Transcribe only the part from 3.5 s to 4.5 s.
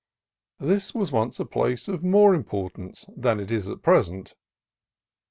is at present.